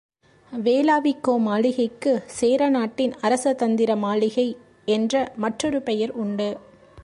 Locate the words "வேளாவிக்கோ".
0.51-1.37